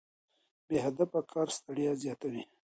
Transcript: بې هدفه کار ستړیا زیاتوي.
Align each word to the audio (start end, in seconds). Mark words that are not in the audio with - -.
بې 0.67 0.77
هدفه 0.85 1.19
کار 1.31 1.47
ستړیا 1.57 1.91
زیاتوي. 2.03 2.43